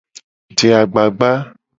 [0.57, 1.31] Je agbagba.